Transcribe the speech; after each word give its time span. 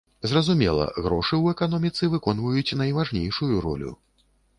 Зразумела, 0.29 0.85
грошы 1.07 1.35
ў 1.37 1.45
эканоміцы 1.57 2.09
выконваюць 2.13 2.77
найважнейшую 2.81 3.51
ролю. 3.67 3.91